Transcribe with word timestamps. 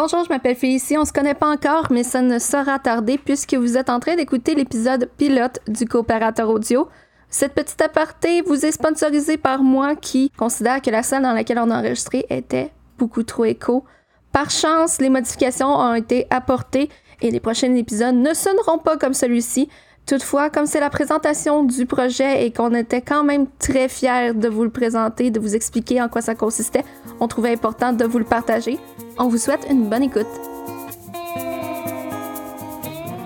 Bonjour, 0.00 0.22
je 0.22 0.28
m'appelle 0.28 0.54
Félicie. 0.54 0.96
On 0.96 1.04
se 1.04 1.12
connaît 1.12 1.34
pas 1.34 1.50
encore, 1.50 1.88
mais 1.90 2.04
ça 2.04 2.22
ne 2.22 2.38
sera 2.38 2.78
tardé 2.78 3.18
puisque 3.18 3.54
vous 3.54 3.76
êtes 3.76 3.90
en 3.90 3.98
train 3.98 4.14
d'écouter 4.14 4.54
l'épisode 4.54 5.10
pilote 5.16 5.58
du 5.66 5.86
coopérateur 5.86 6.50
audio. 6.50 6.86
Cette 7.30 7.52
petite 7.52 7.82
aparté 7.82 8.42
vous 8.42 8.64
est 8.64 8.70
sponsorisée 8.70 9.38
par 9.38 9.64
moi 9.64 9.96
qui 9.96 10.30
considère 10.38 10.80
que 10.82 10.90
la 10.90 11.02
salle 11.02 11.24
dans 11.24 11.32
laquelle 11.32 11.58
on 11.58 11.72
a 11.72 11.80
enregistré 11.80 12.24
était 12.30 12.70
beaucoup 12.96 13.24
trop 13.24 13.44
écho. 13.44 13.84
Par 14.30 14.50
chance, 14.50 15.00
les 15.00 15.10
modifications 15.10 15.66
ont 15.66 15.94
été 15.94 16.28
apportées 16.30 16.90
et 17.20 17.32
les 17.32 17.40
prochains 17.40 17.74
épisodes 17.74 18.14
ne 18.14 18.34
sonneront 18.34 18.78
pas 18.78 18.98
comme 18.98 19.14
celui-ci. 19.14 19.68
Toutefois, 20.08 20.48
comme 20.48 20.64
c'est 20.64 20.80
la 20.80 20.88
présentation 20.88 21.64
du 21.64 21.84
projet 21.84 22.46
et 22.46 22.50
qu'on 22.50 22.72
était 22.72 23.02
quand 23.02 23.24
même 23.24 23.46
très 23.58 23.90
fiers 23.90 24.32
de 24.34 24.48
vous 24.48 24.64
le 24.64 24.70
présenter, 24.70 25.30
de 25.30 25.38
vous 25.38 25.54
expliquer 25.54 26.00
en 26.00 26.08
quoi 26.08 26.22
ça 26.22 26.34
consistait, 26.34 26.82
on 27.20 27.28
trouvait 27.28 27.52
important 27.52 27.92
de 27.92 28.06
vous 28.06 28.18
le 28.18 28.24
partager. 28.24 28.78
On 29.18 29.28
vous 29.28 29.36
souhaite 29.36 29.66
une 29.70 29.90
bonne 29.90 30.04
écoute. 30.04 30.26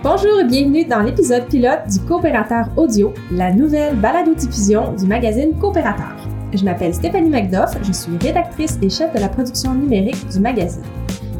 Bonjour 0.02 0.40
et 0.40 0.44
bienvenue 0.44 0.84
dans 0.84 1.02
l'épisode 1.02 1.46
pilote 1.46 1.86
du 1.88 2.00
Coopérateur 2.00 2.66
Audio, 2.76 3.14
la 3.30 3.52
nouvelle 3.52 3.94
balado-diffusion 3.94 4.94
du 4.94 5.06
magazine 5.06 5.56
Coopérateur. 5.60 6.16
Je 6.52 6.64
m'appelle 6.64 6.92
Stéphanie 6.92 7.30
McDuff, 7.30 7.78
je 7.80 7.92
suis 7.92 8.18
rédactrice 8.20 8.76
et 8.82 8.90
chef 8.90 9.14
de 9.14 9.20
la 9.20 9.28
production 9.28 9.72
numérique 9.72 10.26
du 10.30 10.40
magazine. 10.40 10.82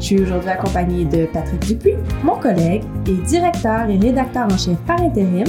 Je 0.03 0.07
suis 0.07 0.21
aujourd'hui 0.21 0.49
accompagnée 0.49 1.05
de 1.05 1.25
Patrick 1.27 1.61
Dupuis, 1.61 1.95
mon 2.25 2.35
collègue 2.35 2.83
et 3.07 3.15
directeur 3.25 3.89
et 3.89 3.97
rédacteur 3.97 4.47
en 4.51 4.57
chef 4.57 4.77
par 4.85 4.99
intérim, 4.99 5.47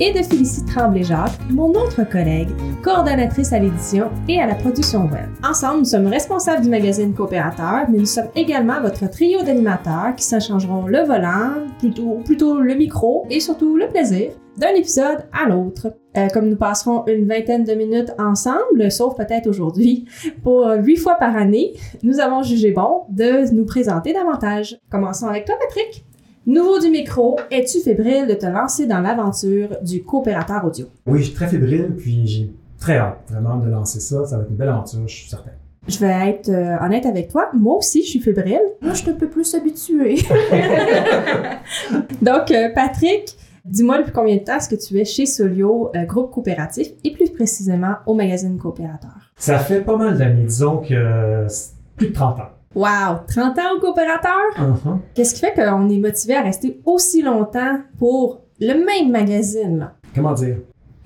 et 0.00 0.14
de 0.14 0.22
Félicie 0.22 0.64
Tremblay-Jacques, 0.64 1.38
mon 1.50 1.68
autre 1.68 2.02
collègue, 2.10 2.48
coordonnatrice 2.82 3.52
à 3.52 3.58
l'édition 3.58 4.08
et 4.30 4.40
à 4.40 4.46
la 4.46 4.54
production 4.54 5.02
web. 5.10 5.28
Ensemble, 5.44 5.80
nous 5.80 5.84
sommes 5.84 6.06
responsables 6.06 6.62
du 6.62 6.70
magazine 6.70 7.12
Coopérateur, 7.12 7.84
mais 7.90 7.98
nous 7.98 8.06
sommes 8.06 8.30
également 8.34 8.80
votre 8.80 9.10
trio 9.10 9.42
d'animateurs 9.42 10.14
qui 10.16 10.24
s'échangeront 10.24 10.86
le 10.86 11.02
volant, 11.02 11.66
plutôt, 11.78 12.20
plutôt 12.24 12.60
le 12.60 12.74
micro 12.74 13.26
et 13.28 13.40
surtout 13.40 13.76
le 13.76 13.88
plaisir 13.88 14.30
d'un 14.56 14.74
épisode 14.74 15.24
à 15.32 15.48
l'autre. 15.48 15.94
Euh, 16.16 16.28
comme 16.28 16.48
nous 16.48 16.56
passerons 16.56 17.06
une 17.06 17.26
vingtaine 17.26 17.64
de 17.64 17.72
minutes 17.72 18.12
ensemble, 18.18 18.90
sauf 18.90 19.16
peut-être 19.16 19.46
aujourd'hui, 19.46 20.04
pour 20.42 20.70
huit 20.78 20.96
fois 20.96 21.14
par 21.14 21.36
année, 21.36 21.72
nous 22.02 22.20
avons 22.20 22.42
jugé 22.42 22.70
bon 22.70 23.04
de 23.08 23.52
nous 23.54 23.64
présenter 23.64 24.12
davantage. 24.12 24.78
Commençons 24.90 25.26
avec 25.26 25.46
toi, 25.46 25.54
Patrick. 25.58 26.04
Nouveau 26.44 26.80
du 26.80 26.88
micro, 26.88 27.38
es-tu 27.52 27.78
fébrile 27.78 28.26
de 28.26 28.34
te 28.34 28.46
lancer 28.46 28.86
dans 28.86 28.98
l'aventure 28.98 29.76
du 29.80 30.02
coopérateur 30.02 30.64
audio? 30.64 30.86
Oui, 31.06 31.20
je 31.20 31.26
suis 31.26 31.34
très 31.34 31.46
fébrile, 31.46 31.94
puis 31.96 32.26
j'ai 32.26 32.50
très 32.80 32.98
hâte 32.98 33.20
vraiment 33.30 33.58
de 33.58 33.70
lancer 33.70 34.00
ça. 34.00 34.26
Ça 34.26 34.36
va 34.36 34.42
être 34.42 34.50
une 34.50 34.56
belle 34.56 34.70
aventure, 34.70 35.06
je 35.06 35.14
suis 35.14 35.30
certain. 35.30 35.52
Je 35.86 35.98
vais 35.98 36.30
être 36.30 36.48
euh, 36.48 36.84
honnête 36.84 37.06
avec 37.06 37.28
toi. 37.28 37.48
Moi 37.54 37.76
aussi, 37.76 38.02
je 38.02 38.08
suis 38.08 38.20
fébrile. 38.20 38.60
Moi, 38.80 38.92
je 38.92 39.02
suis 39.02 39.10
un 39.10 39.14
peu 39.14 39.28
plus 39.28 39.54
habituée. 39.54 40.16
Donc, 42.22 42.50
euh, 42.50 42.70
Patrick, 42.74 43.36
dis-moi 43.64 43.98
depuis 43.98 44.12
combien 44.12 44.36
de 44.36 44.42
temps 44.42 44.56
est-ce 44.56 44.68
que 44.68 44.74
tu 44.74 44.98
es 44.98 45.04
chez 45.04 45.26
Solio, 45.26 45.90
euh, 45.94 46.04
groupe 46.04 46.30
coopératif, 46.32 46.88
et 47.04 47.12
plus 47.12 47.30
précisément 47.30 47.94
au 48.06 48.14
magazine 48.14 48.58
Coopérateur? 48.58 49.10
Ça 49.36 49.58
fait 49.58 49.80
pas 49.82 49.96
mal 49.96 50.16
d'années, 50.18 50.44
disons 50.44 50.78
que 50.78 51.46
c'est 51.48 51.72
plus 51.96 52.08
de 52.08 52.12
30 52.14 52.40
ans. 52.40 52.48
Wow! 52.74 53.18
30 53.28 53.58
ans 53.58 53.76
au 53.76 53.80
coopérateur? 53.80 54.32
Uh-huh. 54.56 54.98
Qu'est-ce 55.14 55.34
qui 55.34 55.40
fait 55.40 55.52
qu'on 55.54 55.88
est 55.90 55.98
motivé 55.98 56.34
à 56.34 56.42
rester 56.42 56.80
aussi 56.86 57.22
longtemps 57.22 57.80
pour 57.98 58.40
le 58.60 58.74
même 58.84 59.10
magazine? 59.12 59.78
Là? 59.78 59.92
Comment 60.14 60.32
dire? 60.32 60.56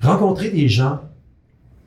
Rencontrer 0.01 0.49
des 0.49 0.67
gens, 0.69 0.99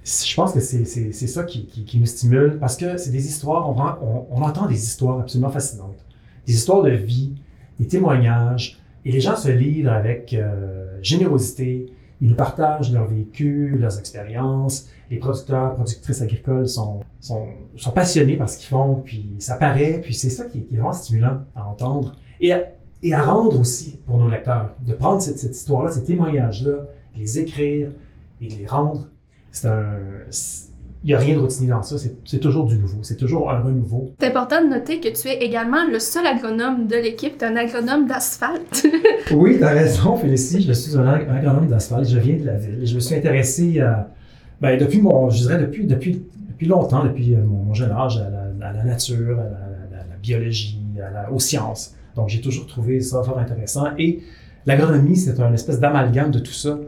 je 0.05 0.35
pense 0.35 0.53
que 0.53 0.61
c'est 0.61 0.85
ça 1.13 1.45
qui, 1.45 1.67
qui- 1.67 1.85
qui 1.85 1.99
nous 2.01 2.07
stimule 2.07 2.59
parce 2.59 2.77
que 2.77 2.97
c'est 2.97 3.11
des 3.11 3.27
histoires, 3.27 3.71
on, 3.71 3.81
on- 4.07 4.27
on 4.31 4.43
entend 4.43 4.67
des 4.67 4.83
histoires 4.83 5.21
absolument 5.21 5.51
fascinantes. 5.51 6.05
Des 6.47 6.55
histoires 6.55 6.83
de 6.83 6.91
vie, 6.91 7.33
des 7.79 7.87
témoignages, 7.87 8.80
et 9.05 9.13
les 9.13 9.21
gens 9.21 9.37
se 9.37 9.49
livrent 9.49 9.93
avec 9.93 10.35
euh, 10.35 10.99
générosité. 11.03 11.87
Ils 12.21 12.37
partagent 12.37 12.93
leur 12.93 13.07
vécu, 13.07 13.77
leurs 13.79 13.99
expériences. 13.99 14.89
Les 15.11 15.19
producteurs, 15.19 15.75
productrices 15.75 16.21
agricoles 16.21 16.69
sont, 16.69 17.01
sont, 17.19 17.49
sont 17.77 17.91
passionnés 17.93 18.37
par 18.37 18.49
ce 18.49 18.59
qu'ils 18.59 18.69
font, 18.69 18.97
puis 19.05 19.37
ça 19.39 19.57
paraît, 19.57 20.01
puis 20.03 20.15
c'est 20.15 20.31
ça 20.31 20.45
qui 20.45 20.59
est, 20.59 20.63
qui 20.63 20.75
est 20.75 20.79
vraiment 20.79 20.93
stimulant 20.93 21.41
à 21.57 21.67
entendre. 21.67 22.15
Et 22.41 22.53
à, 22.53 22.65
et 23.03 23.15
à 23.15 23.23
rendre 23.23 23.59
aussi 23.59 23.99
pour 24.07 24.19
nos 24.19 24.29
lecteurs, 24.29 24.75
de 24.87 24.93
prendre 24.93 25.23
cette, 25.23 25.39
cette 25.39 25.57
histoire-là, 25.57 25.91
ces 25.91 26.05
témoignages-là, 26.05 26.87
les 27.17 27.39
écrire 27.39 27.91
et 28.41 28.49
les 28.49 28.67
rendre. 28.67 29.09
C'est 29.51 29.69
un. 29.69 29.99
Il 31.03 31.07
n'y 31.07 31.15
a 31.15 31.19
rien 31.19 31.35
de 31.35 31.41
routinier 31.41 31.69
dans 31.71 31.83
ça, 31.83 31.97
c'est 32.27 32.39
toujours 32.41 32.67
du 32.67 32.77
nouveau, 32.77 32.99
c'est 33.03 33.17
toujours 33.17 33.51
un 33.51 33.61
renouveau. 33.61 34.13
C'est 34.21 34.27
important 34.27 34.63
de 34.63 34.69
noter 34.69 35.01
que 35.01 35.09
tu 35.09 35.29
es 35.29 35.39
également 35.39 35.87
le 35.91 35.99
seul 35.99 36.27
agronome 36.27 36.87
de 36.89 36.97
l'équipe, 36.97 37.39
tu 37.39 37.45
es 37.45 37.49
un 37.49 37.57
agronome 37.57 38.07
d'asphalte. 38.07 38.87
Oui, 39.33 39.57
tu 39.59 39.65
as 39.65 39.69
raison, 39.71 40.17
Félicie. 40.17 40.61
Je 40.63 40.73
suis 40.73 40.97
un 40.99 41.07
ag- 41.07 41.27
agronome 41.31 41.69
d'asphalte. 41.69 42.09
Je 42.09 42.19
viens 42.19 42.37
de 42.37 42.45
la 42.45 42.57
ville. 42.57 42.81
Je 42.85 42.95
me 42.97 43.01
suis 43.01 43.15
intéressé 43.15 43.81
à, 43.81 44.11
ben, 44.61 44.77
depuis 44.79 45.01
mon, 45.01 45.31
je 45.31 45.39
dirais 45.43 45.59
depuis, 45.59 45.87
depuis, 45.87 46.21
depuis 46.49 46.67
longtemps, 46.67 47.05
depuis 47.05 47.35
euh, 47.35 47.39
mon 47.45 47.73
jeune 47.73 47.93
âge, 47.93 48.19
à 48.19 48.29
la, 48.29 48.67
à 48.69 48.73
la 48.73 48.83
nature, 48.85 49.39
à 49.39 49.45
la, 49.45 50.17
biologie, 50.21 50.79
à 50.99 51.11
la- 51.11 51.33
aux 51.33 51.39
sciences. 51.39 51.95
Donc, 52.17 52.29
j'ai 52.29 52.41
toujours 52.43 52.67
trouvé 52.67 53.01
ça 53.01 53.23
fort 53.23 53.39
intéressant. 53.39 53.87
Et 53.99 54.21
l'agronomie, 54.67 55.17
c'est 55.17 55.41
un 55.41 55.53
espèce 55.55 55.81
d'amalgame 55.81 56.31
de 56.31 56.41
tout 56.41 56.53
ça, 56.53 56.79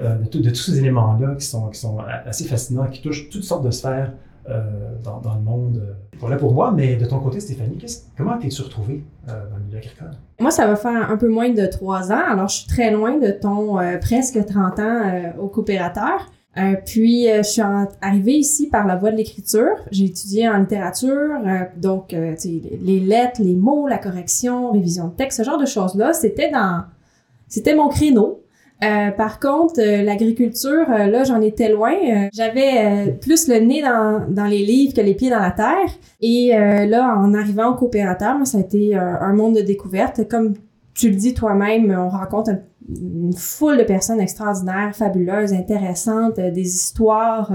de, 0.00 0.26
tout- 0.26 0.40
de 0.40 0.50
tous 0.50 0.56
ces 0.56 0.78
éléments-là 0.78 1.34
qui 1.38 1.46
sont, 1.46 1.68
qui 1.68 1.78
sont 1.78 1.98
assez 2.26 2.44
fascinants, 2.44 2.86
qui 2.86 3.02
touchent 3.02 3.28
toutes 3.30 3.44
sortes 3.44 3.64
de 3.64 3.70
sphères 3.70 4.12
euh, 4.48 4.62
dans, 5.04 5.34
le 5.34 5.40
monde. 5.42 5.82
Voilà 6.18 6.36
pour 6.36 6.52
moi, 6.54 6.72
mais 6.74 6.96
de 6.96 7.04
ton 7.06 7.18
côté, 7.20 7.40
Stéphanie, 7.40 7.78
comment 8.16 8.36
t'es-tu 8.38 8.62
retrouvée 8.62 9.04
euh, 9.28 9.32
dans 9.50 9.56
le 9.56 9.62
milieu 9.64 9.78
agricole? 9.78 10.10
Moi, 10.40 10.50
ça 10.50 10.66
va 10.66 10.76
faire 10.76 11.10
un 11.10 11.16
peu 11.16 11.28
moins 11.28 11.50
de 11.50 11.66
trois 11.66 12.10
ans, 12.10 12.22
alors 12.32 12.48
je 12.48 12.56
suis 12.60 12.68
très 12.68 12.90
loin 12.90 13.18
de 13.18 13.30
ton 13.30 13.78
euh, 13.78 13.98
presque 13.98 14.44
30 14.44 14.78
ans 14.78 14.82
euh, 14.82 15.30
au 15.40 15.48
coopérateur. 15.48 16.30
Euh, 16.56 16.74
puis, 16.84 17.30
euh, 17.30 17.44
je 17.44 17.48
suis 17.48 17.62
arrivée 18.02 18.32
ici 18.38 18.66
par 18.68 18.84
la 18.86 18.96
voie 18.96 19.12
de 19.12 19.16
l'écriture. 19.16 19.76
J'ai 19.92 20.06
étudié 20.06 20.48
en 20.48 20.58
littérature, 20.58 21.38
euh, 21.46 21.58
donc 21.76 22.12
euh, 22.12 22.34
les 22.44 22.98
lettres, 23.00 23.40
les 23.40 23.54
mots, 23.54 23.86
la 23.86 23.98
correction, 23.98 24.72
révision 24.72 25.08
de 25.08 25.12
texte, 25.14 25.38
ce 25.38 25.42
genre 25.44 25.58
de 25.60 25.66
choses-là, 25.66 26.12
c'était 26.12 26.50
c'était 27.46 27.74
mon 27.76 27.88
créneau. 27.88 28.42
Euh, 28.82 29.10
par 29.10 29.40
contre, 29.40 29.78
euh, 29.78 30.02
l'agriculture, 30.02 30.86
euh, 30.90 31.06
là, 31.06 31.24
j'en 31.24 31.40
étais 31.42 31.70
loin. 31.70 31.92
Euh, 31.92 32.28
J'avais 32.32 33.12
plus 33.20 33.46
le 33.48 33.58
nez 33.60 33.82
dans, 33.82 34.24
dans 34.28 34.46
les 34.46 34.64
livres 34.64 34.94
que 34.94 35.02
les 35.02 35.14
pieds 35.14 35.28
dans 35.30 35.38
la 35.38 35.50
terre. 35.50 35.90
Et 36.20 36.52
là, 36.52 37.14
en 37.18 37.34
arrivant 37.34 37.72
au 37.72 37.74
coopérateur, 37.74 38.36
moi, 38.36 38.46
ça 38.46 38.58
a 38.58 38.60
été 38.62 38.94
un 38.94 39.32
monde 39.34 39.56
de 39.56 39.60
découverte. 39.62 40.28
Comme 40.28 40.54
tu 40.94 41.10
le 41.10 41.16
dis 41.16 41.34
toi-même, 41.34 41.90
on 41.98 42.08
rencontre 42.08 42.50
un- 42.50 42.60
une 42.88 43.32
foule 43.36 43.76
de 43.78 43.84
personnes 43.84 44.20
extraordinaires, 44.20 44.90
fabuleuses, 44.94 45.52
intéressantes, 45.52 46.40
des 46.40 46.66
histoires 46.74 47.52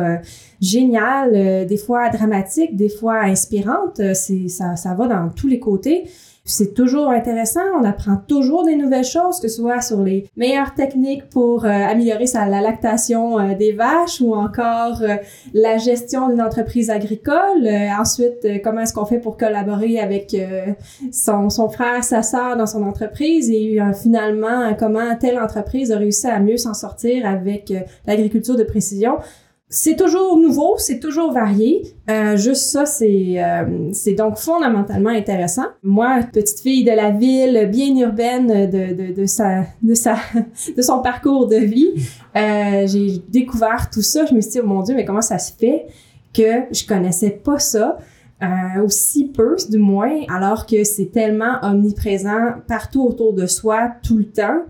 géniales, 0.61 1.65
des 1.67 1.77
fois 1.77 2.09
dramatiques, 2.09 2.75
des 2.75 2.89
fois 2.89 3.21
inspirantes. 3.21 4.01
Ça, 4.13 4.75
ça 4.75 4.93
va 4.93 5.07
dans 5.07 5.29
tous 5.29 5.47
les 5.47 5.59
côtés. 5.59 6.05
C'est 6.47 6.75
toujours 6.75 7.09
intéressant, 7.09 7.63
on 7.81 7.83
apprend 7.83 8.17
toujours 8.17 8.65
des 8.65 8.75
nouvelles 8.75 9.03
choses, 9.03 9.39
que 9.39 9.47
ce 9.47 9.55
soit 9.57 9.81
sur 9.81 10.03
les 10.03 10.29
meilleures 10.37 10.75
techniques 10.75 11.27
pour 11.29 11.65
euh, 11.65 11.69
améliorer 11.69 12.25
la 12.35 12.61
lactation 12.61 13.39
euh, 13.39 13.55
des 13.55 13.71
vaches 13.71 14.21
ou 14.21 14.35
encore 14.35 15.01
euh, 15.01 15.15
la 15.55 15.79
gestion 15.79 16.29
d'une 16.29 16.43
entreprise 16.43 16.91
agricole. 16.91 17.67
Ensuite, 17.99 18.47
comment 18.63 18.81
est-ce 18.81 18.93
qu'on 18.93 19.05
fait 19.05 19.17
pour 19.17 19.37
collaborer 19.37 19.99
avec 19.99 20.35
son, 21.11 21.49
son 21.49 21.67
frère, 21.67 22.03
sa 22.03 22.21
sœur 22.21 22.55
dans 22.57 22.67
son 22.67 22.83
entreprise 22.83 23.49
et 23.49 23.79
finalement, 23.99 24.73
comment 24.77 25.15
telle 25.15 25.39
entreprise 25.39 25.91
a 25.91 25.97
réussi 25.97 26.27
à 26.27 26.39
mieux 26.39 26.57
s'en 26.57 26.75
sortir 26.75 27.25
avec 27.25 27.73
l'agriculture 28.05 28.55
de 28.55 28.63
précision. 28.63 29.17
C'est 29.77 29.97
toujours 29.97 30.37
nouveau, 30.37 30.75
c'est 30.77 30.99
toujours 30.99 31.33
varié. 31.33 31.81
Euh, 32.09 32.37
juste 32.37 32.67
ça, 32.67 32.85
c'est 32.85 33.43
euh, 33.43 33.91
c'est 33.91 34.13
donc 34.13 34.37
fondamentalement 34.37 35.09
intéressant. 35.09 35.65
Moi, 35.83 36.21
petite 36.31 36.61
fille 36.61 36.85
de 36.85 36.91
la 36.91 37.11
ville, 37.11 37.69
bien 37.69 37.93
urbaine 37.97 38.47
de, 38.47 38.93
de, 38.93 39.13
de 39.13 39.25
sa 39.25 39.65
de 39.81 39.93
sa 39.93 40.15
de 40.77 40.81
son 40.81 41.01
parcours 41.01 41.47
de 41.47 41.57
vie, 41.57 41.91
euh, 42.37 42.87
j'ai 42.87 43.21
découvert 43.29 43.89
tout 43.91 44.01
ça. 44.01 44.25
Je 44.25 44.33
me 44.33 44.39
suis 44.39 44.51
dit, 44.51 44.59
oh 44.63 44.67
mon 44.67 44.81
Dieu, 44.81 44.95
mais 44.95 45.03
comment 45.03 45.21
ça 45.21 45.39
se 45.39 45.51
fait 45.51 45.87
que 46.33 46.63
je 46.71 46.87
connaissais 46.87 47.31
pas 47.31 47.59
ça? 47.59 47.97
euh, 48.41 48.83
aussi 48.83 49.25
peu 49.25 49.55
du 49.69 49.77
moins, 49.77 50.21
alors 50.29 50.65
que 50.65 50.83
c'est 50.83 51.11
tellement 51.11 51.57
omniprésent 51.61 52.55
partout 52.67 53.03
autour 53.03 53.33
de 53.33 53.45
soi 53.45 53.91
tout 54.03 54.17
le 54.17 54.25
temps. 54.25 54.61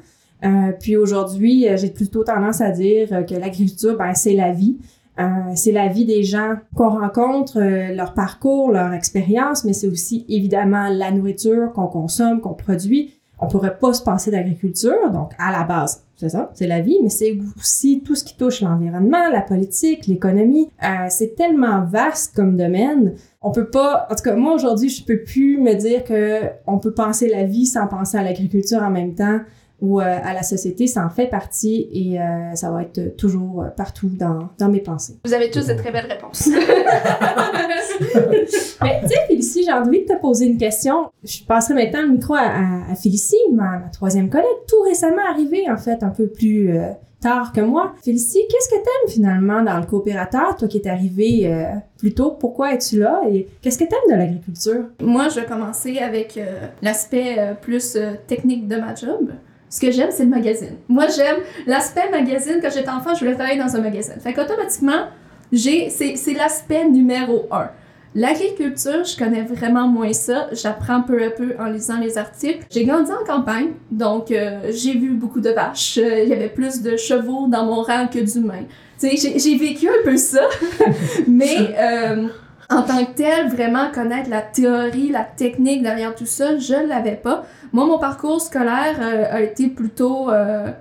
Euh, 0.43 0.71
puis 0.79 0.95
aujourd'hui, 0.97 1.67
euh, 1.67 1.77
j'ai 1.77 1.89
plutôt 1.89 2.23
tendance 2.23 2.61
à 2.61 2.69
dire 2.71 3.25
que 3.25 3.33
l'agriculture, 3.35 3.97
ben, 3.97 4.13
c'est 4.13 4.33
la 4.33 4.51
vie. 4.51 4.77
Euh, 5.19 5.23
c'est 5.55 5.71
la 5.71 5.87
vie 5.87 6.05
des 6.05 6.23
gens 6.23 6.55
qu'on 6.75 6.89
rencontre, 6.89 7.59
euh, 7.59 7.93
leur 7.93 8.13
parcours, 8.13 8.71
leur 8.71 8.93
expérience, 8.93 9.63
mais 9.63 9.73
c'est 9.73 9.87
aussi 9.87 10.25
évidemment 10.27 10.89
la 10.89 11.11
nourriture 11.11 11.71
qu'on 11.73 11.87
consomme, 11.87 12.41
qu'on 12.41 12.53
produit. 12.53 13.13
on 13.39 13.47
pourrait 13.47 13.77
pas 13.77 13.93
se 13.93 14.01
passer 14.01 14.31
d'agriculture, 14.31 15.11
donc 15.11 15.31
à 15.37 15.51
la 15.51 15.65
base, 15.65 16.05
c'est 16.15 16.29
ça, 16.29 16.51
c'est 16.53 16.67
la 16.67 16.79
vie, 16.79 16.99
mais 17.03 17.09
c'est 17.09 17.37
aussi 17.57 18.01
tout 18.01 18.15
ce 18.15 18.23
qui 18.23 18.37
touche 18.37 18.61
l'environnement, 18.61 19.29
la 19.29 19.41
politique, 19.41 20.07
l'économie. 20.07 20.69
Euh, 20.81 21.07
c'est 21.09 21.35
tellement 21.35 21.83
vaste 21.83 22.33
comme 22.33 22.55
domaine. 22.55 23.15
On 23.41 23.51
peut 23.51 23.69
pas, 23.69 24.07
en 24.09 24.15
tout 24.15 24.23
cas, 24.23 24.35
moi 24.35 24.53
aujourd'hui, 24.53 24.87
je 24.87 25.03
peux 25.03 25.21
plus 25.21 25.59
me 25.59 25.73
dire 25.73 26.05
que 26.05 26.43
on 26.65 26.79
peut 26.79 26.93
penser 26.93 27.27
la 27.27 27.43
vie 27.43 27.65
sans 27.65 27.87
penser 27.87 28.17
à 28.17 28.23
l'agriculture 28.23 28.81
en 28.81 28.89
même 28.89 29.15
temps 29.15 29.41
ou 29.81 29.99
euh, 29.99 30.03
à 30.03 30.33
la 30.33 30.43
société, 30.43 30.87
ça 30.87 31.05
en 31.05 31.09
fait 31.09 31.27
partie 31.27 31.89
et 31.91 32.17
euh, 32.19 32.55
ça 32.55 32.71
va 32.71 32.83
être 32.83 33.17
toujours 33.17 33.63
euh, 33.63 33.67
partout 33.67 34.09
dans, 34.09 34.49
dans 34.57 34.69
mes 34.69 34.79
pensées. 34.79 35.17
Vous 35.25 35.33
avez 35.33 35.51
tous 35.51 35.67
de 35.67 35.73
très 35.73 35.91
belles 35.91 36.07
réponses. 36.07 36.47
Mais 38.81 39.01
tu 39.01 39.07
sais, 39.07 39.19
Félicie, 39.27 39.65
j'ai 39.65 39.73
envie 39.73 40.01
de 40.01 40.07
te 40.13 40.19
poser 40.19 40.45
une 40.45 40.57
question. 40.57 41.09
Je 41.23 41.43
passerai 41.43 41.73
maintenant 41.73 42.03
le 42.03 42.09
micro 42.09 42.35
à, 42.35 42.41
à, 42.41 42.91
à 42.91 42.95
Félicie, 42.95 43.35
ma, 43.51 43.79
ma, 43.79 43.89
troisième 43.89 44.29
collègue, 44.29 44.47
tout 44.67 44.81
récemment 44.81 45.25
arrivée, 45.29 45.69
en 45.69 45.77
fait, 45.77 46.03
un 46.03 46.09
peu 46.09 46.27
plus 46.27 46.77
tard 47.19 47.51
que 47.51 47.61
moi. 47.61 47.93
Félicie, 48.03 48.41
qu'est-ce 48.49 48.69
que 48.69 48.75
t'aimes 48.75 49.09
finalement 49.09 49.61
dans 49.61 49.77
le 49.77 49.85
coopérateur, 49.85 50.55
toi 50.55 50.67
qui 50.67 50.77
es 50.77 50.87
arrivée 50.87 51.67
plus 51.97 52.13
tôt? 52.13 52.31
Pourquoi 52.31 52.73
es-tu 52.73 52.99
là 52.99 53.21
et 53.29 53.47
qu'est-ce 53.61 53.77
que 53.77 53.85
t'aimes 53.85 54.09
de 54.09 54.15
l'agriculture? 54.15 54.85
Moi, 55.01 55.29
je 55.29 55.39
vais 55.39 55.45
commencer 55.45 55.99
avec 55.99 56.39
l'aspect 56.81 57.55
plus 57.61 57.97
technique 58.27 58.67
de 58.67 58.75
ma 58.75 58.93
job. 58.93 59.31
Ce 59.75 59.81
que 59.81 59.91
j'aime, 59.91 60.07
c'est 60.09 60.23
le 60.23 60.29
magazine. 60.29 60.77
Moi, 60.87 61.07
j'aime 61.13 61.35
l'aspect 61.67 62.09
magazine. 62.09 62.59
Quand 62.61 62.69
j'étais 62.73 62.87
enfant, 62.87 63.13
je 63.13 63.19
voulais 63.19 63.35
travailler 63.35 63.59
dans 63.59 63.75
un 63.75 63.81
magazine. 63.81 64.13
Fait 64.21 64.31
qu'automatiquement, 64.31 65.09
j'ai, 65.51 65.89
c'est, 65.89 66.15
c'est 66.15 66.33
l'aspect 66.33 66.85
numéro 66.87 67.45
un. 67.51 67.67
L'agriculture, 68.15 69.03
je 69.03 69.17
connais 69.17 69.41
vraiment 69.41 69.89
moins 69.89 70.13
ça. 70.13 70.47
J'apprends 70.53 71.01
peu 71.01 71.21
à 71.21 71.29
peu 71.29 71.55
en 71.59 71.65
lisant 71.65 71.99
les 71.99 72.17
articles. 72.17 72.59
J'ai 72.71 72.85
grandi 72.85 73.11
en 73.11 73.25
campagne, 73.25 73.71
donc 73.91 74.31
euh, 74.31 74.71
j'ai 74.71 74.93
vu 74.93 75.09
beaucoup 75.09 75.41
de 75.41 75.49
vaches. 75.49 75.97
Euh, 75.97 76.23
il 76.23 76.29
y 76.29 76.33
avait 76.33 76.47
plus 76.47 76.81
de 76.81 76.95
chevaux 76.95 77.47
dans 77.49 77.65
mon 77.65 77.81
rang 77.81 78.07
que 78.07 78.19
d'humains. 78.19 78.63
J'ai, 79.01 79.17
j'ai 79.17 79.57
vécu 79.57 79.89
un 79.89 80.05
peu 80.05 80.15
ça, 80.15 80.47
mais 81.27 81.75
euh, 81.77 82.27
en 82.69 82.81
tant 82.81 83.05
que 83.05 83.11
tel, 83.11 83.49
vraiment 83.49 83.91
connaître 83.93 84.29
la 84.29 84.41
théorie, 84.41 85.09
la 85.09 85.23
technique 85.23 85.83
derrière 85.83 86.15
tout 86.15 86.25
ça, 86.25 86.57
je 86.57 86.73
ne 86.73 86.87
l'avais 86.87 87.15
pas. 87.15 87.45
Moi, 87.73 87.85
mon 87.85 87.99
parcours 87.99 88.41
scolaire 88.41 88.97
euh, 88.99 89.25
a 89.29 89.41
été 89.41 89.67
plutôt, 89.67 90.31
euh, 90.31 90.71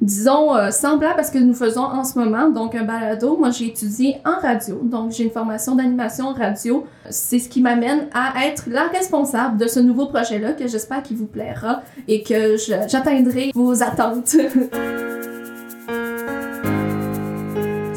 disons, 0.00 0.54
euh, 0.54 0.70
semblable 0.70 1.18
à 1.18 1.22
ce 1.24 1.32
que 1.32 1.38
nous 1.38 1.54
faisons 1.54 1.82
en 1.82 2.04
ce 2.04 2.18
moment, 2.18 2.50
donc 2.50 2.74
un 2.74 2.84
balado. 2.84 3.36
Moi, 3.36 3.50
j'ai 3.50 3.66
étudié 3.66 4.18
en 4.24 4.40
radio, 4.40 4.80
donc 4.82 5.10
j'ai 5.10 5.24
une 5.24 5.30
formation 5.30 5.74
d'animation 5.74 6.32
radio. 6.32 6.86
C'est 7.10 7.40
ce 7.40 7.48
qui 7.48 7.60
m'amène 7.60 8.06
à 8.14 8.46
être 8.46 8.64
la 8.68 8.84
responsable 8.84 9.56
de 9.56 9.66
ce 9.66 9.80
nouveau 9.80 10.06
projet-là 10.06 10.52
que 10.52 10.68
j'espère 10.68 11.02
qu'il 11.02 11.16
vous 11.16 11.26
plaira 11.26 11.82
et 12.06 12.22
que 12.22 12.56
j'atteindrai 12.56 13.50
vos 13.54 13.82
attentes. 13.82 14.36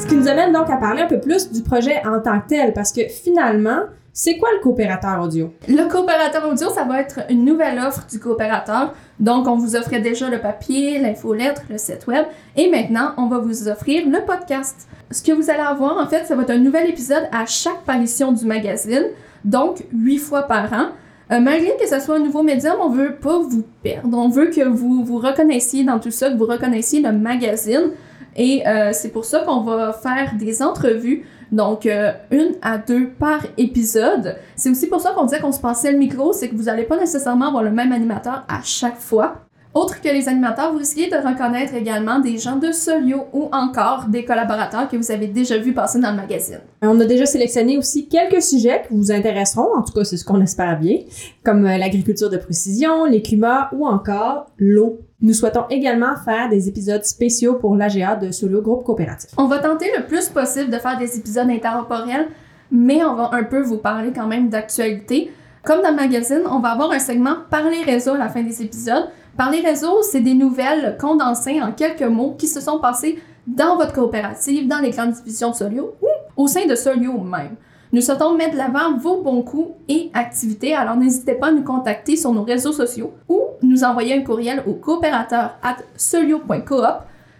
Ce 0.08 0.14
qui 0.14 0.20
nous 0.20 0.30
amène 0.30 0.54
donc 0.54 0.70
à 0.70 0.78
parler 0.78 1.02
un 1.02 1.08
peu 1.08 1.20
plus 1.20 1.52
du 1.52 1.62
projet 1.64 2.02
en 2.08 2.22
tant 2.22 2.40
que 2.40 2.48
tel, 2.48 2.72
parce 2.72 2.94
que 2.94 3.02
finalement, 3.10 3.80
c'est 4.14 4.38
quoi 4.38 4.48
le 4.56 4.64
coopérateur 4.64 5.22
audio? 5.22 5.52
Le 5.68 5.84
coopérateur 5.90 6.48
audio, 6.48 6.70
ça 6.70 6.86
va 6.86 7.02
être 7.02 7.20
une 7.30 7.44
nouvelle 7.44 7.78
offre 7.78 8.08
du 8.10 8.18
coopérateur. 8.18 8.94
Donc, 9.20 9.50
on 9.50 9.58
vous 9.58 9.76
offrait 9.76 10.00
déjà 10.00 10.30
le 10.30 10.40
papier, 10.40 10.98
l'infolettre, 11.00 11.64
le 11.70 11.78
site 11.78 12.08
web. 12.08 12.26
Et 12.56 12.72
maintenant, 12.72 13.16
on 13.18 13.28
va 13.28 13.40
vous 13.40 13.68
offrir 13.68 14.08
le 14.08 14.26
podcast. 14.26 14.88
Ce 15.12 15.22
que 15.22 15.34
vous 15.34 15.50
allez 15.50 15.60
avoir, 15.60 15.98
en 15.98 16.08
fait, 16.08 16.24
ça 16.24 16.36
va 16.36 16.44
être 16.44 16.52
un 16.52 16.60
nouvel 16.60 16.90
épisode 16.90 17.28
à 17.34 17.46
chaque 17.46 17.82
parution 17.82 18.32
du 18.32 18.46
magazine. 18.46 19.08
Donc, 19.44 19.84
huit 19.92 20.20
fois 20.20 20.44
par 20.44 20.72
an. 20.72 20.86
Euh, 21.34 21.42
malgré 21.42 21.76
que 21.76 21.86
ce 21.86 22.00
soit 22.00 22.16
un 22.16 22.20
nouveau 22.24 22.44
médium, 22.44 22.78
on 22.80 22.88
veut 22.88 23.16
pas 23.16 23.40
vous 23.40 23.66
perdre. 23.84 24.18
On 24.18 24.30
veut 24.30 24.52
que 24.52 24.66
vous 24.66 25.04
vous 25.04 25.18
reconnaissiez 25.18 25.84
dans 25.84 26.00
tout 26.00 26.12
ça, 26.12 26.30
que 26.30 26.38
vous 26.38 26.46
reconnaissiez 26.46 27.02
le 27.02 27.12
magazine. 27.12 27.92
Et 28.36 28.68
euh, 28.68 28.92
c'est 28.94 29.10
pour 29.10 29.26
ça 29.26 29.40
qu'on 29.40 29.62
va 29.62 29.94
faire 29.94 30.36
des 30.38 30.62
entrevues, 30.62 31.26
donc 31.52 31.86
euh, 31.86 32.12
une 32.32 32.56
à 32.62 32.78
deux 32.78 33.10
par 33.10 33.40
épisode. 33.58 34.36
C'est 34.56 34.70
aussi 34.70 34.88
pour 34.88 35.02
ça 35.02 35.12
qu'on 35.12 35.26
disait 35.26 35.40
qu'on 35.40 35.52
se 35.52 35.60
passait 35.60 35.92
le 35.92 35.98
micro, 35.98 36.34
c'est 36.34 36.50
que 36.50 36.56
vous 36.56 36.64
n'allez 36.64 36.84
pas 36.84 36.98
nécessairement 36.98 37.48
avoir 37.48 37.64
le 37.64 37.72
même 37.72 37.92
animateur 37.92 38.46
à 38.48 38.62
chaque 38.64 39.00
fois. 39.00 39.47
Autre 39.78 40.02
que 40.02 40.10
les 40.10 40.28
animateurs, 40.28 40.72
vous 40.72 40.80
risquez 40.80 41.08
de 41.08 41.18
reconnaître 41.18 41.76
également 41.76 42.18
des 42.18 42.40
gens 42.40 42.56
de 42.56 42.72
Solio 42.72 43.26
ou 43.32 43.48
encore 43.52 44.06
des 44.08 44.26
collaborateurs 44.26 44.90
que 44.90 44.98
vous 44.98 45.12
avez 45.12 45.28
déjà 45.28 45.60
vus 45.60 45.74
passer 45.74 46.00
dans 46.00 46.10
le 46.10 46.16
magazine. 46.18 46.62
On 46.82 47.00
a 47.00 47.06
déjà 47.06 47.28
sélectionné 47.28 47.78
aussi 47.78 48.08
quelques 48.08 48.42
sujets 48.42 48.82
qui 48.88 48.96
vous 48.96 49.12
intéresseront, 49.12 49.76
en 49.76 49.84
tout 49.84 49.94
cas 49.94 50.04
c'est 50.04 50.18
ce 50.18 50.26
qu'on 50.26 50.42
espère 50.42 50.80
bien, 50.80 51.02
comme 51.46 51.64
euh, 51.68 51.78
l'agriculture 51.78 52.32
de 52.32 52.38
précision, 52.38 53.06
les 53.06 53.22
climats 53.22 53.70
ou 53.72 53.86
encore 53.86 54.48
l'eau. 54.58 54.98
Nous 55.22 55.34
souhaitons 55.34 55.66
également 55.70 56.16
faire 56.26 56.50
des 56.50 56.68
épisodes 56.68 57.06
spéciaux 57.06 57.54
pour 57.54 57.76
l'AGA 57.76 58.16
de 58.16 58.32
Solio 58.32 58.64
Groupe 58.64 58.84
Coopératif. 58.84 59.30
On 59.38 59.46
va 59.46 59.60
tenter 59.60 59.92
le 59.96 60.08
plus 60.08 60.28
possible 60.30 60.72
de 60.72 60.78
faire 60.80 60.98
des 60.98 61.20
épisodes 61.20 61.52
intertemporels, 61.52 62.30
mais 62.72 63.04
on 63.04 63.14
va 63.14 63.30
un 63.32 63.44
peu 63.44 63.62
vous 63.62 63.78
parler 63.78 64.12
quand 64.12 64.26
même 64.26 64.50
d'actualité. 64.50 65.32
Comme 65.64 65.84
dans 65.84 65.92
le 65.92 65.98
magazine, 65.98 66.42
on 66.50 66.62
va 66.62 66.70
avoir 66.70 66.90
un 66.92 67.00
segment 67.00 67.36
par 67.52 67.70
les 67.70 67.84
réseaux 67.84 68.14
à 68.14 68.18
la 68.18 68.30
fin 68.30 68.42
des 68.42 68.64
épisodes. 68.64 69.08
Par 69.38 69.52
les 69.52 69.62
réseaux, 69.62 70.02
c'est 70.02 70.22
des 70.22 70.34
nouvelles 70.34 70.98
condensées 71.00 71.62
en 71.62 71.72
quelques 71.72 72.02
mots 72.02 72.34
qui 72.36 72.48
se 72.48 72.60
sont 72.60 72.80
passées 72.80 73.20
dans 73.46 73.78
votre 73.78 73.94
coopérative, 73.94 74.68
dans 74.68 74.80
les 74.80 74.90
grandes 74.90 75.12
divisions 75.12 75.52
de 75.52 75.56
Solio 75.56 75.94
ou 76.02 76.08
au 76.44 76.48
sein 76.48 76.66
de 76.66 76.74
Solio 76.74 77.20
même. 77.20 77.56
Nous 77.94 78.02
souhaitons 78.02 78.36
mettre 78.36 78.54
de 78.54 78.58
l'avant 78.58 78.98
vos 78.98 79.22
bons 79.22 79.44
coups 79.44 79.70
et 79.88 80.10
activités, 80.16 80.74
alors 80.74 80.98
n'hésitez 80.98 81.36
pas 81.36 81.50
à 81.50 81.52
nous 81.52 81.64
contacter 81.64 82.18
sur 82.18 82.34
nos 82.34 82.44
réseaux 82.44 82.74
sociaux 82.74 83.14
ou 83.30 83.40
nous 83.62 83.84
envoyer 83.84 84.16
un 84.16 84.24
courriel 84.24 84.64
au 84.66 84.74
coopérateur 84.74 85.52
at 85.62 85.78
solio.coop. 85.96 86.84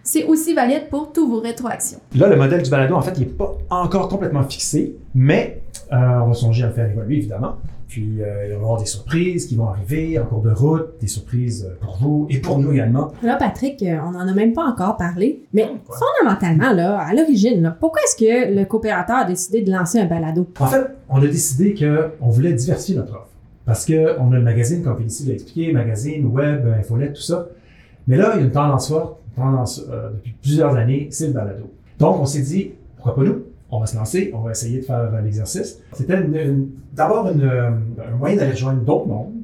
C'est 0.04 0.24
aussi 0.24 0.54
valide 0.54 0.88
pour 0.88 1.12
tous 1.12 1.28
vos 1.28 1.40
rétroactions. 1.40 1.98
Là, 2.14 2.28
le 2.28 2.36
modèle 2.36 2.62
du 2.62 2.70
balado, 2.70 2.94
en 2.94 3.02
fait, 3.02 3.12
il 3.16 3.26
n'est 3.26 3.32
pas 3.32 3.58
encore 3.68 4.08
complètement 4.08 4.44
fixé, 4.44 4.96
mais 5.14 5.62
euh, 5.92 5.96
on 6.22 6.28
va 6.28 6.34
songer 6.34 6.62
à 6.62 6.68
le 6.68 6.72
faire 6.72 6.88
évoluer, 6.88 7.16
évidemment. 7.16 7.56
Puis, 7.88 8.22
euh, 8.22 8.44
il 8.44 8.48
va 8.48 8.52
y 8.52 8.56
avoir 8.56 8.78
des 8.78 8.84
surprises 8.86 9.46
qui 9.46 9.56
vont 9.56 9.68
arriver 9.68 10.18
en 10.18 10.26
cours 10.26 10.42
de 10.42 10.50
route, 10.50 10.88
des 11.00 11.06
surprises 11.06 11.66
euh, 11.68 11.74
pour 11.80 11.96
vous 11.96 12.26
et 12.28 12.38
pour 12.38 12.58
nous 12.58 12.72
également. 12.72 13.12
Là, 13.22 13.36
Patrick, 13.36 13.82
euh, 13.82 13.96
on 14.06 14.10
n'en 14.10 14.28
a 14.28 14.34
même 14.34 14.52
pas 14.52 14.64
encore 14.64 14.98
parlé, 14.98 15.42
mais 15.54 15.66
Quoi? 15.86 15.96
fondamentalement, 15.96 16.72
là, 16.72 16.98
à 16.98 17.14
l'origine, 17.14 17.62
là, 17.62 17.76
pourquoi 17.80 18.02
est-ce 18.02 18.16
que 18.16 18.54
le 18.54 18.64
coopérateur 18.66 19.16
a 19.16 19.24
décidé 19.24 19.62
de 19.62 19.72
lancer 19.72 19.98
un 19.98 20.04
balado? 20.04 20.46
En 20.60 20.66
fait, 20.66 20.86
on 21.08 21.16
a 21.22 21.26
décidé 21.26 21.74
qu'on 21.74 22.28
voulait 22.28 22.52
diversifier 22.52 22.96
notre 22.96 23.14
offre. 23.14 23.28
Parce 23.64 23.84
qu'on 23.86 24.32
a 24.32 24.36
le 24.36 24.42
magazine, 24.42 24.82
comme 24.82 24.96
Félicie 24.98 25.26
l'a 25.26 25.34
expliqué, 25.34 25.72
magazine, 25.72 26.26
web, 26.26 26.66
infolette, 26.78 27.14
tout 27.14 27.22
ça. 27.22 27.48
Mais 28.06 28.16
là, 28.16 28.32
il 28.34 28.40
y 28.40 28.42
a 28.42 28.44
une 28.46 28.52
tendance 28.52 28.88
forte, 28.88 29.18
une 29.36 29.42
tendance 29.44 29.82
euh, 29.90 30.10
depuis 30.10 30.34
plusieurs 30.42 30.74
années, 30.76 31.08
c'est 31.10 31.28
le 31.28 31.32
balado. 31.32 31.70
Donc, 31.98 32.18
on 32.20 32.26
s'est 32.26 32.40
dit, 32.42 32.72
pourquoi 32.96 33.14
pas 33.14 33.22
nous? 33.24 33.42
On 33.70 33.80
va 33.80 33.86
se 33.86 33.96
lancer, 33.96 34.30
on 34.34 34.40
va 34.40 34.52
essayer 34.52 34.80
de 34.80 34.84
faire 34.84 35.10
l'exercice. 35.22 35.80
C'était 35.92 36.18
d'abord 36.92 37.26
un 37.26 38.10
moyen 38.18 38.36
d'aller 38.36 38.52
rejoindre 38.52 38.82
d'autres 38.82 39.06
mondes, 39.06 39.34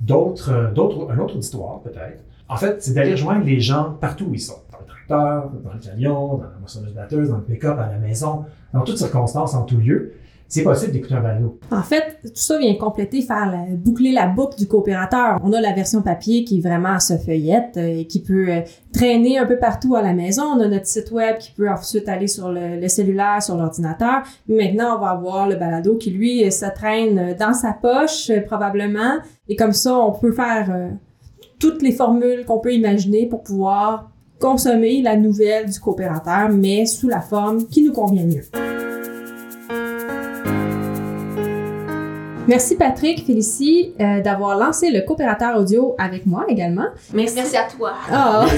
d'autres, 0.00 0.72
d'autres, 0.74 1.10
un 1.10 1.18
autre 1.18 1.36
auditoire 1.36 1.80
peut-être. 1.80 2.22
En 2.48 2.56
fait, 2.56 2.82
c'est 2.82 2.94
d'aller 2.94 3.12
rejoindre 3.12 3.44
les 3.44 3.60
gens 3.60 3.96
partout 4.00 4.26
où 4.26 4.34
ils 4.34 4.40
sont. 4.40 4.58
Dans 4.70 4.78
le 4.78 4.86
tracteur, 4.86 5.50
dans 5.64 5.72
le 5.72 5.78
camion, 5.78 6.36
dans 6.36 6.44
la 6.44 6.58
moissonneuse 6.60 6.94
batteuse, 6.94 7.28
dans 7.30 7.38
le 7.38 7.42
pick-up, 7.42 7.78
à 7.78 7.90
la 7.90 7.98
maison, 7.98 8.44
dans 8.72 8.82
toutes 8.82 8.98
circonstances, 8.98 9.54
en 9.54 9.62
tout 9.62 9.78
lieu 9.78 10.12
c'est 10.48 10.62
possible 10.62 10.92
d'écouter 10.92 11.14
un 11.14 11.20
balado. 11.20 11.58
En 11.72 11.82
fait, 11.82 12.18
tout 12.22 12.30
ça 12.34 12.58
vient 12.58 12.74
compléter, 12.76 13.20
faire 13.22 13.52
boucler 13.70 14.12
la 14.12 14.28
boucle 14.28 14.56
du 14.56 14.68
coopérateur. 14.68 15.40
On 15.42 15.52
a 15.52 15.60
la 15.60 15.72
version 15.72 16.02
papier 16.02 16.44
qui 16.44 16.58
est 16.58 16.60
vraiment 16.60 17.00
se 17.00 17.16
feuillette 17.18 17.76
euh, 17.76 17.98
et 17.98 18.06
qui 18.06 18.22
peut 18.22 18.48
euh, 18.48 18.60
traîner 18.92 19.38
un 19.38 19.46
peu 19.46 19.58
partout 19.58 19.96
à 19.96 20.02
la 20.02 20.12
maison. 20.12 20.42
On 20.42 20.60
a 20.60 20.68
notre 20.68 20.86
site 20.86 21.10
web 21.10 21.38
qui 21.38 21.50
peut 21.52 21.68
ensuite 21.68 22.08
aller 22.08 22.28
sur 22.28 22.50
le, 22.50 22.86
cellulaire, 22.88 23.42
sur 23.42 23.56
l'ordinateur. 23.56 24.22
Maintenant, 24.48 24.96
on 24.96 25.00
va 25.00 25.10
avoir 25.10 25.48
le 25.48 25.56
balado 25.56 25.96
qui, 25.96 26.10
lui, 26.10 26.50
se 26.52 26.66
traîne 26.74 27.34
dans 27.38 27.52
sa 27.52 27.72
poche, 27.72 28.30
euh, 28.30 28.40
probablement. 28.40 29.16
Et 29.48 29.56
comme 29.56 29.72
ça, 29.72 29.96
on 29.98 30.12
peut 30.12 30.32
faire 30.32 30.90
toutes 31.58 31.82
les 31.82 31.92
formules 31.92 32.44
qu'on 32.44 32.58
peut 32.58 32.72
imaginer 32.72 33.26
pour 33.26 33.42
pouvoir 33.42 34.10
consommer 34.40 35.02
la 35.02 35.16
nouvelle 35.16 35.70
du 35.70 35.78
coopérateur, 35.78 36.50
mais 36.50 36.84
sous 36.86 37.08
la 37.08 37.20
forme 37.20 37.66
qui 37.66 37.82
nous 37.84 37.92
convient 37.92 38.26
mieux. 38.26 38.42
Merci 42.48 42.76
Patrick, 42.76 43.26
Félicie, 43.26 43.92
euh, 44.00 44.20
d'avoir 44.20 44.56
lancé 44.56 44.90
le 44.90 45.00
coopérateur 45.00 45.58
audio 45.58 45.96
avec 45.98 46.26
moi 46.26 46.44
également. 46.48 46.86
Merci, 47.12 47.34
Merci 47.36 47.56
à 47.56 47.64
toi. 47.64 47.94
Oh. 48.12 48.46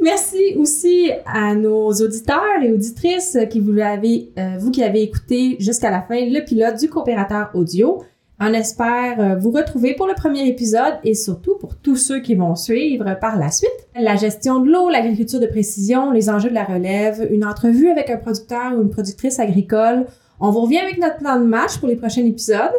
Merci 0.00 0.56
aussi 0.58 1.10
à 1.26 1.54
nos 1.54 1.92
auditeurs 1.92 2.62
et 2.62 2.72
auditrices 2.72 3.38
qui 3.50 3.60
vous 3.60 3.78
avez, 3.78 4.30
euh, 4.38 4.56
vous 4.58 4.70
qui 4.70 4.82
avez 4.82 5.02
écouté 5.02 5.56
jusqu'à 5.60 5.90
la 5.90 6.02
fin 6.02 6.16
le 6.16 6.44
pilote 6.44 6.78
du 6.78 6.88
coopérateur 6.88 7.50
audio. 7.54 8.02
On 8.40 8.52
espère 8.52 9.20
euh, 9.20 9.36
vous 9.36 9.52
retrouver 9.52 9.94
pour 9.94 10.08
le 10.08 10.14
premier 10.14 10.48
épisode 10.48 10.94
et 11.04 11.14
surtout 11.14 11.56
pour 11.56 11.76
tous 11.76 11.96
ceux 11.96 12.20
qui 12.20 12.34
vont 12.34 12.56
suivre 12.56 13.16
par 13.20 13.38
la 13.38 13.50
suite. 13.50 13.70
La 13.98 14.16
gestion 14.16 14.58
de 14.58 14.70
l'eau, 14.70 14.90
l'agriculture 14.90 15.38
de 15.38 15.46
précision, 15.46 16.10
les 16.10 16.28
enjeux 16.28 16.50
de 16.50 16.54
la 16.54 16.64
relève, 16.64 17.28
une 17.30 17.44
entrevue 17.44 17.90
avec 17.90 18.10
un 18.10 18.16
producteur 18.16 18.72
ou 18.76 18.82
une 18.82 18.90
productrice 18.90 19.38
agricole, 19.38 20.06
on 20.40 20.50
vous 20.50 20.60
revient 20.60 20.78
avec 20.78 20.98
notre 20.98 21.16
plan 21.18 21.38
de 21.38 21.44
match 21.44 21.78
pour 21.78 21.88
les 21.88 21.96
prochains 21.96 22.24
épisodes. 22.24 22.72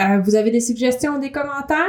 Euh, 0.00 0.18
vous 0.24 0.34
avez 0.34 0.50
des 0.50 0.60
suggestions, 0.60 1.18
des 1.18 1.30
commentaires? 1.30 1.86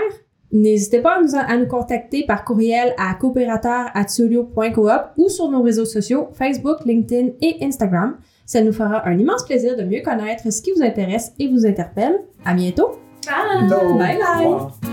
N'hésitez 0.51 0.99
pas 0.99 1.17
à 1.17 1.21
nous, 1.21 1.35
à 1.35 1.57
nous 1.57 1.67
contacter 1.67 2.25
par 2.25 2.43
courriel 2.43 2.93
à 2.97 3.13
coopérateur@solio.coop 3.13 5.01
ou 5.17 5.29
sur 5.29 5.49
nos 5.49 5.61
réseaux 5.61 5.85
sociaux 5.85 6.27
Facebook, 6.33 6.79
LinkedIn 6.85 7.29
et 7.41 7.57
Instagram. 7.61 8.17
Ça 8.45 8.61
nous 8.61 8.73
fera 8.73 9.07
un 9.07 9.17
immense 9.17 9.45
plaisir 9.45 9.77
de 9.77 9.83
mieux 9.83 10.01
connaître 10.01 10.51
ce 10.51 10.61
qui 10.61 10.71
vous 10.73 10.83
intéresse 10.83 11.31
et 11.39 11.47
vous 11.47 11.65
interpelle. 11.65 12.19
À 12.43 12.53
bientôt. 12.53 12.91
Bye! 13.97 14.17
Bye. 14.17 14.90